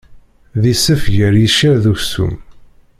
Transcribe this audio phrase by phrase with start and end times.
[0.61, 2.35] D isef gar yiccer d uksum.